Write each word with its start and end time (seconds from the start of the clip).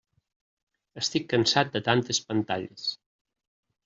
Estic 1.01 1.27
cansat 1.33 1.69
de 1.75 1.81
tantes 1.89 2.21
pantalles. 2.31 2.87